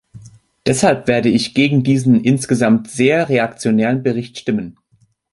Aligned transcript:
Deshalb 0.65 1.07
werde 1.07 1.29
ich 1.29 1.53
gegen 1.53 1.83
diesen 1.83 2.23
insgesamt 2.23 2.89
sehr 2.89 3.29
reaktionären 3.29 4.01
Bericht 4.01 4.39
stimmen. 4.39 4.77